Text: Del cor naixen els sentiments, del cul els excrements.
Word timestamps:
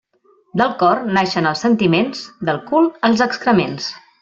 Del 0.61 0.71
cor 0.79 1.01
naixen 1.17 1.49
els 1.51 1.61
sentiments, 1.67 2.25
del 2.51 2.61
cul 2.73 2.91
els 3.11 3.23
excrements. 3.29 3.93